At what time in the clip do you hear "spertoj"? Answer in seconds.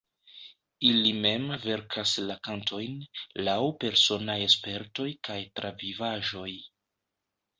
4.55-5.07